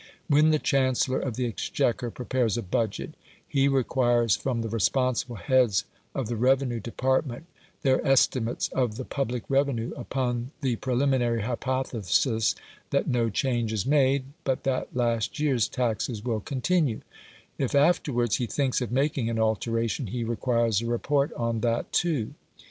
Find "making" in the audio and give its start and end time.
18.91-19.29